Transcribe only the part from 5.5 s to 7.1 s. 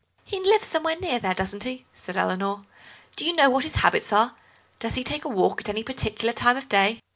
at any particular time of day?"